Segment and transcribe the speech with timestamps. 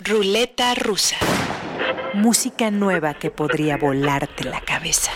[0.00, 1.14] Ruleta rusa.
[2.14, 5.12] Música nueva que podría volarte la cabeza.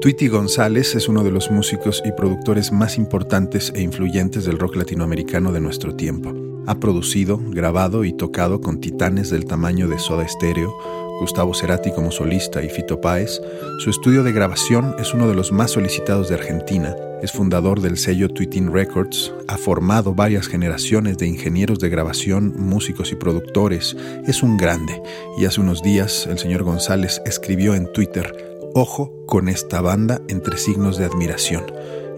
[0.00, 4.74] Tweety González es uno de los músicos y productores más importantes e influyentes del rock
[4.74, 6.34] latinoamericano de nuestro tiempo.
[6.66, 12.10] Ha producido, grabado y tocado con titanes del tamaño de Soda Stereo, Gustavo Cerati como
[12.10, 13.40] solista y Fito Páez.
[13.78, 16.96] Su estudio de grabación es uno de los más solicitados de Argentina.
[17.22, 23.12] Es fundador del sello Tweeting Records, ha formado varias generaciones de ingenieros de grabación, músicos
[23.12, 23.96] y productores.
[24.26, 25.02] Es un grande
[25.38, 30.58] y hace unos días el señor González escribió en Twitter Ojo con esta banda entre
[30.58, 31.64] signos de admiración.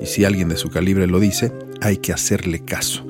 [0.00, 3.04] Y si alguien de su calibre lo dice, hay que hacerle caso.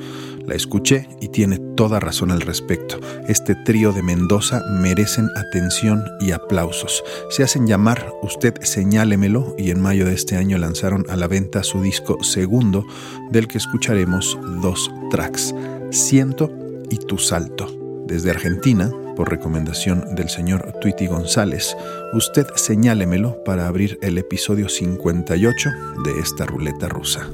[0.47, 3.01] La escuché y tiene toda razón al respecto.
[3.27, 7.03] Este trío de Mendoza merecen atención y aplausos.
[7.31, 11.65] Se hacen llamar Usted señálemelo y en mayo de este año lanzaron a la venta
[11.65, 12.85] su disco segundo,
[13.31, 15.55] del que escucharemos dos tracks,
[15.91, 16.53] Siento
[16.91, 17.67] y Tu Salto.
[18.07, 21.77] Desde Argentina, por recomendación del señor Tweety González,
[22.13, 25.71] usted señálemelo para abrir el episodio 58
[26.05, 27.29] de esta ruleta rusa.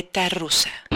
[0.00, 0.89] Ruleta rusa.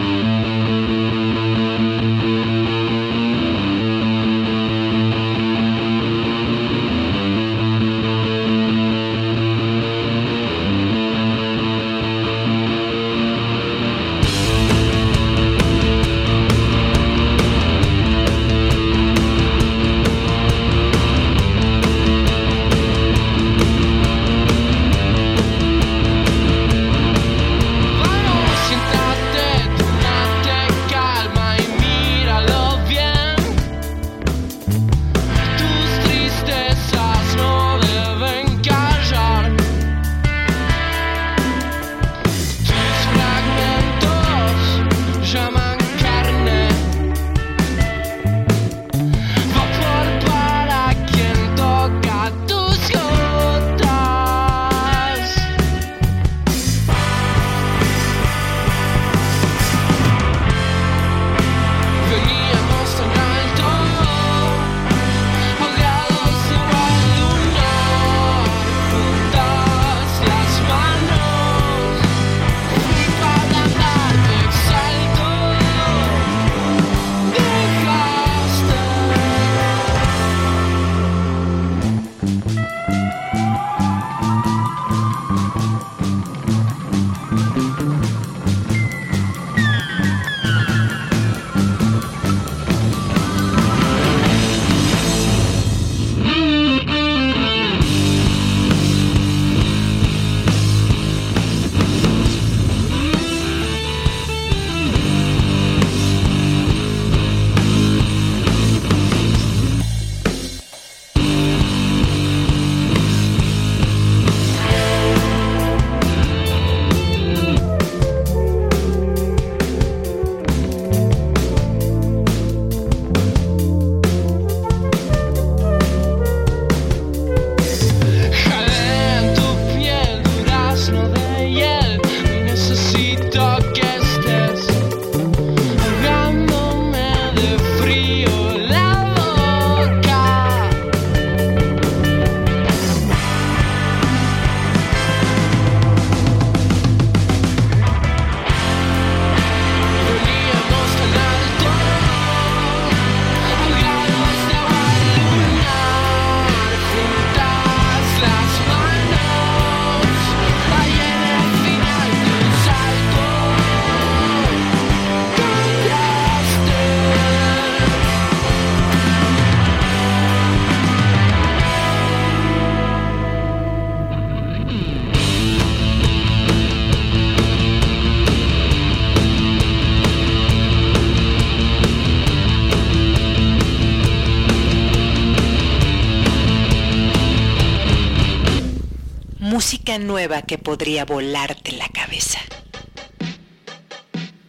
[189.97, 192.39] Nueva que podría volarte la cabeza.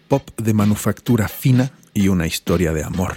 [0.09, 3.17] Pop de manufactura fina y una historia de amor.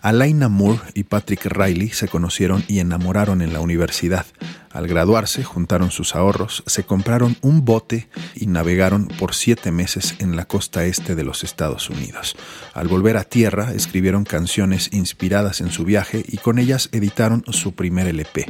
[0.00, 4.26] Alaina Moore y Patrick Riley se conocieron y enamoraron en la universidad.
[4.70, 10.36] Al graduarse, juntaron sus ahorros, se compraron un bote y navegaron por siete meses en
[10.36, 12.36] la costa este de los Estados Unidos.
[12.74, 17.74] Al volver a tierra, escribieron canciones inspiradas en su viaje y con ellas editaron su
[17.74, 18.46] primer LP.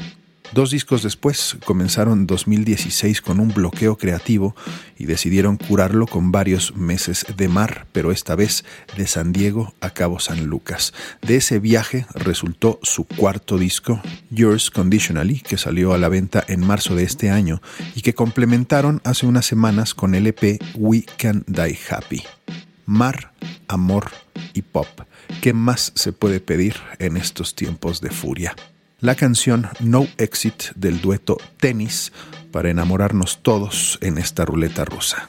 [0.53, 4.57] Dos discos después comenzaron 2016 con un bloqueo creativo
[4.97, 8.65] y decidieron curarlo con varios meses de mar, pero esta vez
[8.97, 10.95] de San Diego a Cabo San Lucas.
[11.21, 14.01] De ese viaje resultó su cuarto disco,
[14.31, 17.61] Yours Conditionally, que salió a la venta en marzo de este año
[17.95, 22.23] y que complementaron hace unas semanas con el EP We Can Die Happy.
[22.87, 23.33] Mar,
[23.69, 24.11] amor
[24.55, 24.89] y pop.
[25.43, 28.57] ¿Qué más se puede pedir en estos tiempos de furia?
[29.01, 32.13] La canción No Exit del dueto Tennis
[32.51, 35.29] para enamorarnos todos en esta ruleta rusa.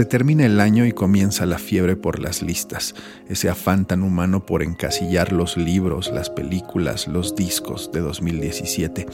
[0.00, 2.94] Se termina el año y comienza la fiebre por las listas,
[3.28, 9.06] ese afán tan humano por encasillar los libros, las películas, los discos de 2017.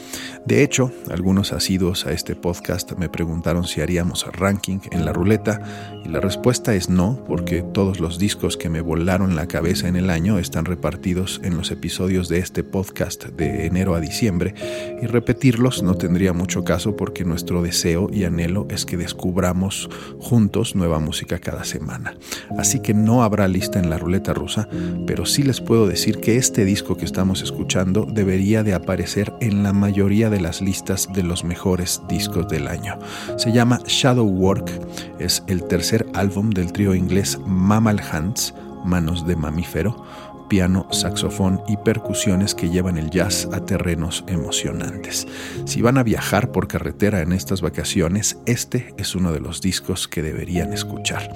[0.45, 5.59] De hecho, algunos asiduos a este podcast me preguntaron si haríamos ranking en la ruleta
[6.05, 9.97] y la respuesta es no, porque todos los discos que me volaron la cabeza en
[9.97, 14.55] el año están repartidos en los episodios de este podcast de enero a diciembre
[15.01, 20.76] y repetirlos no tendría mucho caso porque nuestro deseo y anhelo es que descubramos juntos
[20.77, 22.15] nueva música cada semana.
[22.57, 24.69] Así que no habrá lista en la ruleta rusa,
[25.05, 29.63] pero sí les puedo decir que este disco que estamos escuchando debería de aparecer en
[29.63, 32.97] la mayoría de las listas de los mejores discos del año.
[33.37, 34.71] Se llama Shadow Work,
[35.19, 38.53] es el tercer álbum del trío inglés Mammal Hands,
[38.85, 40.05] Manos de Mamífero,
[40.47, 45.27] piano, saxofón y percusiones que llevan el jazz a terrenos emocionantes.
[45.65, 50.07] Si van a viajar por carretera en estas vacaciones, este es uno de los discos
[50.07, 51.33] que deberían escuchar.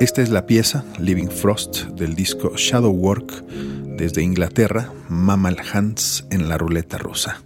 [0.00, 3.44] Esta es la pieza Living Frost del disco Shadow Work
[3.96, 7.40] desde Inglaterra, Mammal Hands en la ruleta rusa.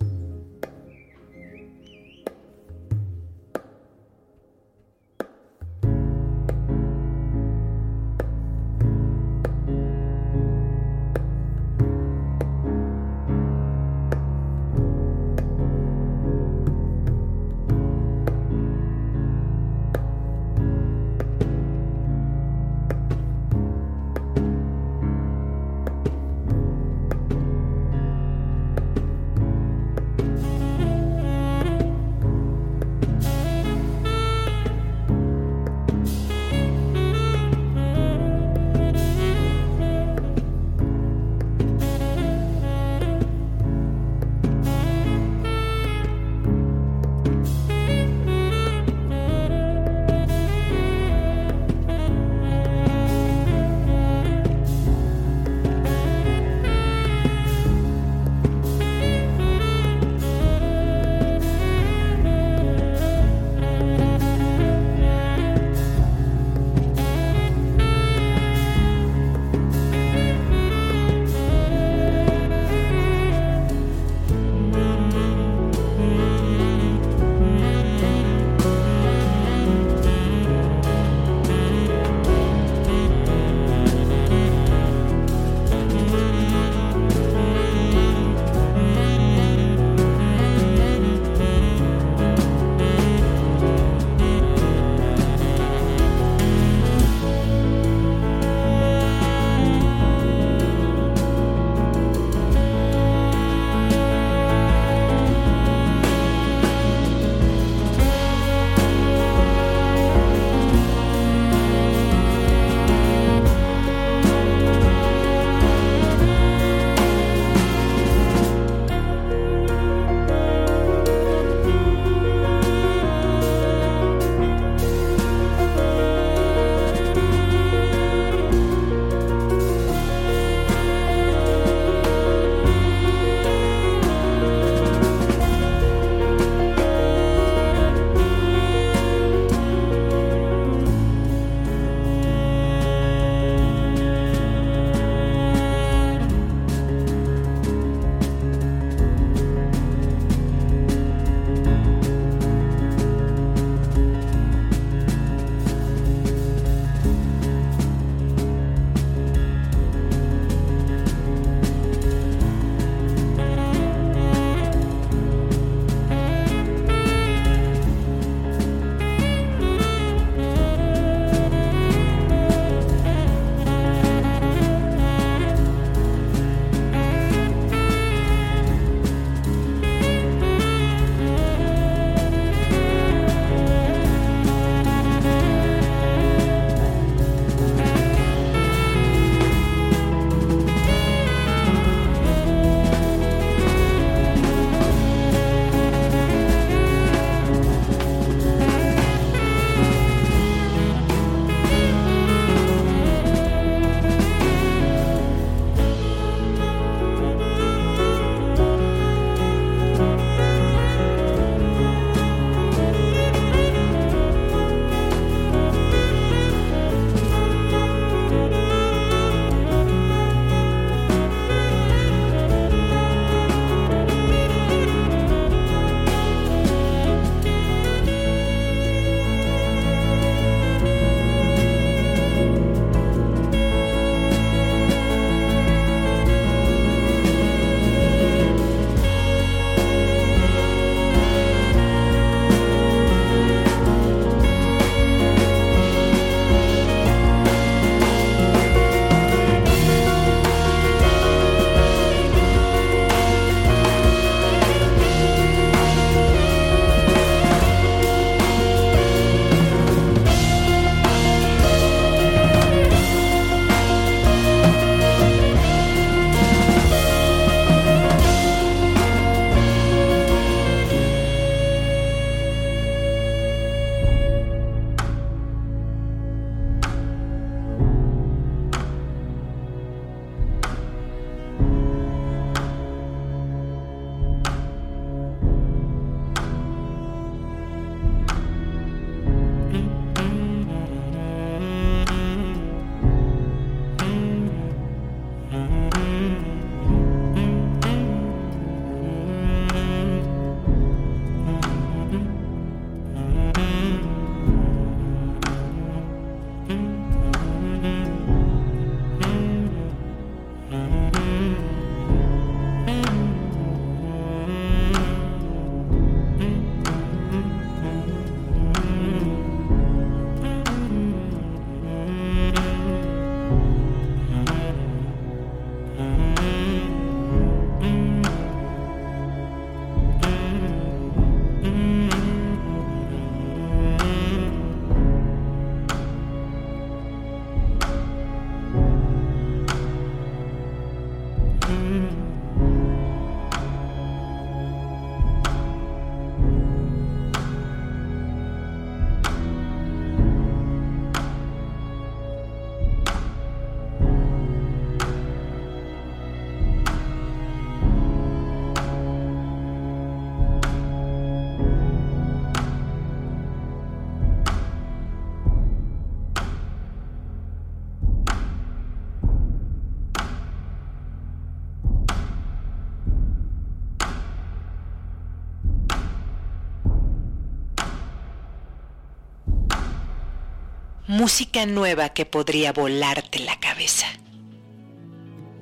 [381.08, 384.04] Música nueva que podría volarte la cabeza.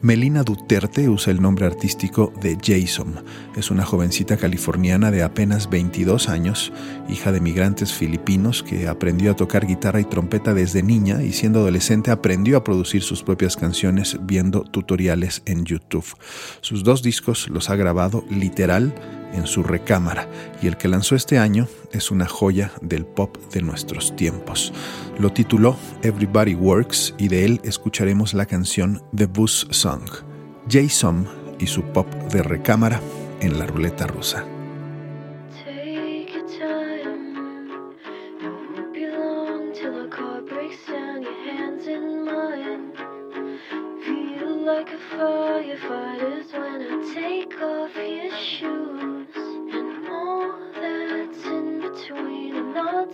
[0.03, 3.25] Melina Duterte usa el nombre artístico de Jason.
[3.55, 6.73] Es una jovencita californiana de apenas 22 años,
[7.09, 11.61] hija de migrantes filipinos que aprendió a tocar guitarra y trompeta desde niña y siendo
[11.61, 16.07] adolescente aprendió a producir sus propias canciones viendo tutoriales en YouTube.
[16.61, 18.93] Sus dos discos los ha grabado literal
[19.37, 20.29] en su recámara
[20.63, 24.73] y el que lanzó este año es una joya del pop de nuestros tiempos.
[25.19, 30.09] Lo tituló Everybody Works y de él escucharemos la canción The Bus Song.
[30.69, 33.01] Jason y su pop de recámara
[33.41, 34.45] en la ruleta rusa.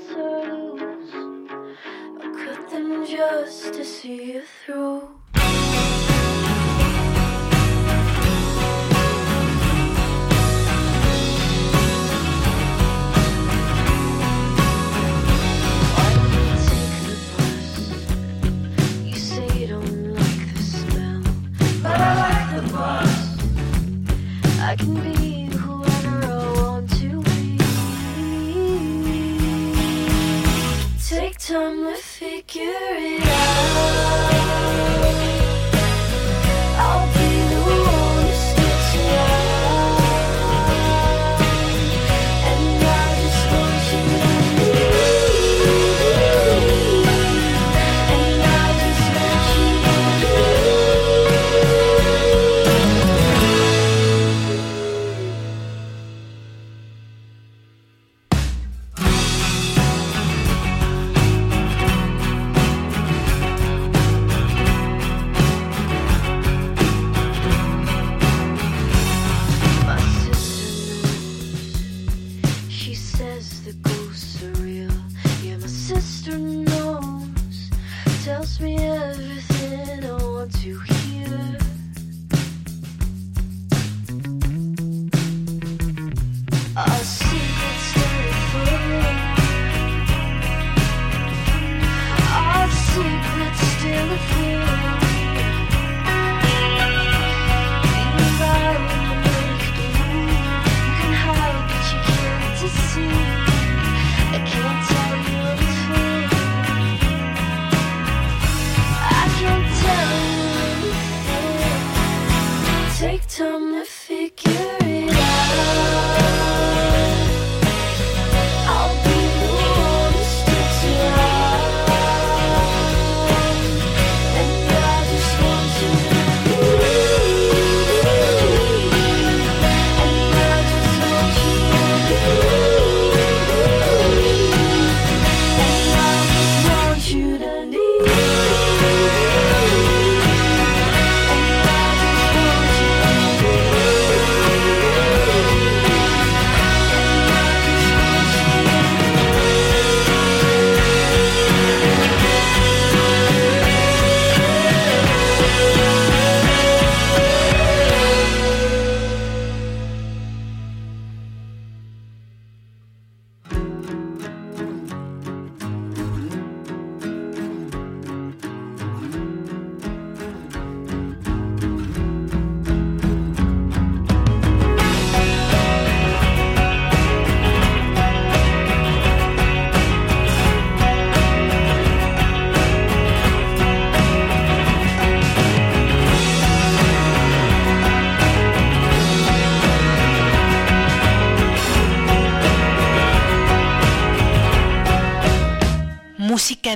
[0.08, 1.14] turtles.
[2.20, 5.21] I cut them just to see you through.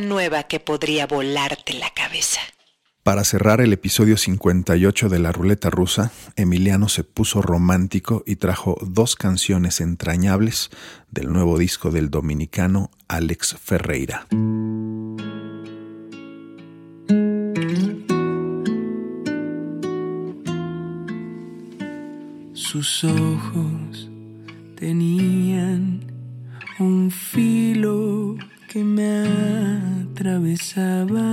[0.00, 2.40] Nueva que podría volarte la cabeza.
[3.06, 8.78] Para cerrar el episodio 58 de La Ruleta Rusa, Emiliano se puso romántico y trajo
[8.82, 10.70] dos canciones entrañables
[11.12, 14.26] del nuevo disco del dominicano Alex Ferreira.
[22.54, 24.10] Sus ojos
[24.74, 26.12] tenían
[26.80, 28.36] un filo
[28.76, 29.24] que me
[30.02, 31.28] atravesaba.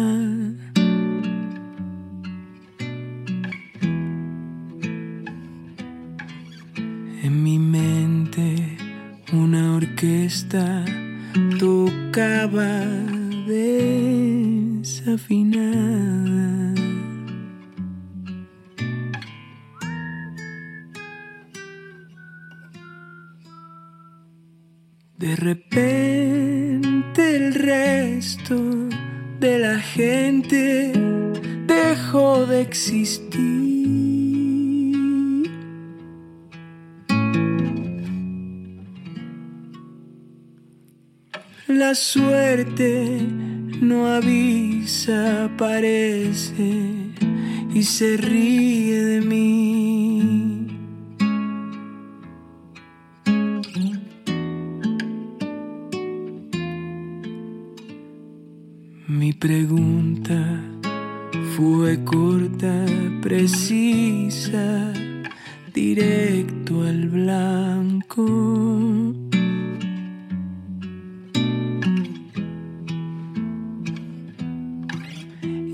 [7.22, 8.78] En mi mente
[9.34, 10.86] una orquesta
[11.60, 12.86] tocaba
[13.46, 14.94] desafinada.
[25.18, 26.03] De repente
[41.68, 43.26] La suerte
[43.82, 47.14] no avisa, parece,
[47.74, 50.68] y se ríe de mí.
[59.08, 60.53] Mi pregunta
[61.64, 62.86] fue corta,
[63.22, 64.92] precisa,
[65.74, 68.26] directo al blanco.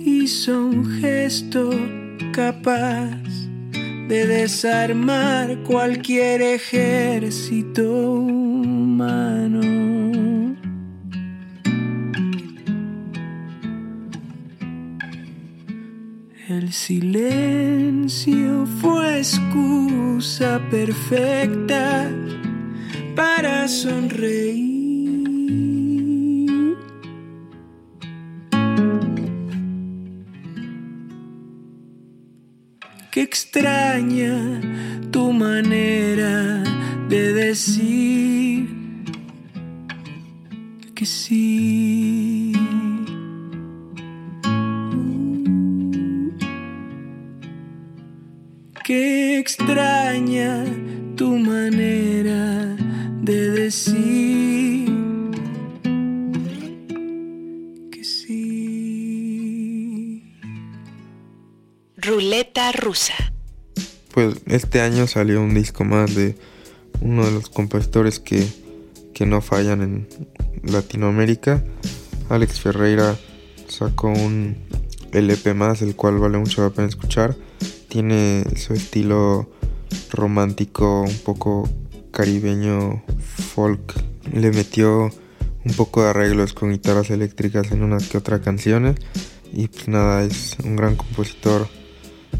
[0.05, 1.71] Hizo un gesto
[2.33, 3.17] capaz
[4.09, 9.78] de desarmar cualquier ejército humano.
[16.71, 22.11] Silencio fue excusa perfecta
[23.15, 24.79] para sonreír.
[33.11, 34.61] Qué extraña
[35.09, 36.63] tu manera
[37.09, 38.69] de decir
[40.93, 41.58] que sí.
[49.69, 50.65] Extraña
[51.15, 52.75] tu manera
[53.21, 54.89] de decir
[57.91, 59.13] que sí.
[61.97, 63.13] Ruleta rusa.
[64.11, 66.35] Pues este año salió un disco más de
[67.01, 68.47] uno de los compositores que,
[69.13, 70.07] que no fallan en
[70.63, 71.63] Latinoamérica.
[72.29, 73.15] Alex Ferreira
[73.67, 74.57] sacó un
[75.11, 77.35] LP más, el cual vale mucho la pena escuchar.
[77.87, 79.58] Tiene su estilo
[80.11, 81.69] romántico, un poco
[82.11, 83.03] caribeño,
[83.53, 83.93] folk.
[84.33, 85.09] Le metió
[85.65, 88.97] un poco de arreglos con guitarras eléctricas en unas que otras canciones.
[89.51, 91.67] Y pues nada, es un gran compositor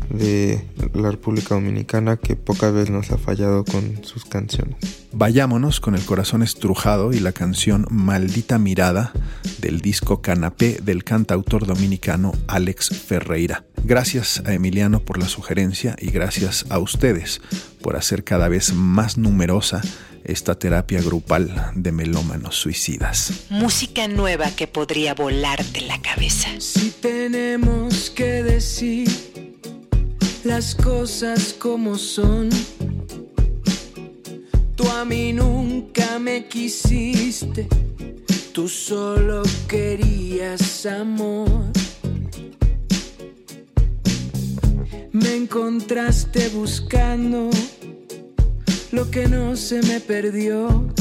[0.10, 4.99] de la República Dominicana que pocas veces nos ha fallado con sus canciones.
[5.12, 9.12] Vayámonos con el corazón estrujado y la canción Maldita Mirada
[9.60, 13.66] del disco Canapé del cantautor dominicano Alex Ferreira.
[13.84, 17.42] Gracias a Emiliano por la sugerencia y gracias a ustedes
[17.82, 19.82] por hacer cada vez más numerosa
[20.24, 23.46] esta terapia grupal de melómanos suicidas.
[23.50, 26.50] Música nueva que podría volarte la cabeza.
[26.60, 29.10] Si tenemos que decir
[30.44, 32.50] las cosas como son,
[35.00, 37.70] a mí nunca me quisiste,
[38.52, 41.72] tú solo querías amor.
[45.14, 47.50] Me encontraste buscando
[48.92, 50.94] lo que no se me perdió.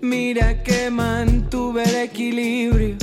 [0.00, 2.96] Mira que mantuve el equilibrio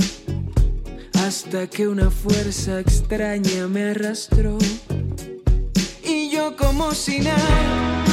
[1.22, 4.58] hasta que una fuerza extraña me arrastró.
[6.02, 8.07] Y yo como si nada,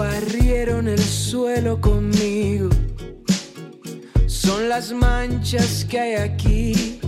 [0.00, 2.69] barrieron el suelo conmigo.
[4.70, 7.00] Las manchas que hay aquí.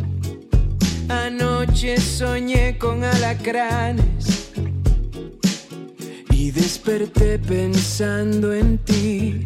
[1.09, 4.51] Anoche soñé con alacranes
[6.31, 9.45] y desperté pensando en ti.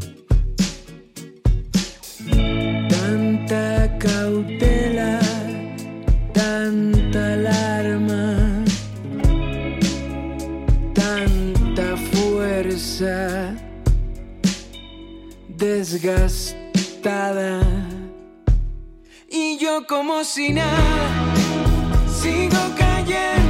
[2.89, 5.21] Tanta cautela,
[6.33, 8.65] tanta alarma
[10.95, 13.55] tanta fuerza
[15.49, 16.57] desgastada.
[19.89, 21.35] Como si nada,
[22.09, 23.46] sigo cayendo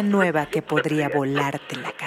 [0.00, 2.01] Nueva que podría volarte la cabeza.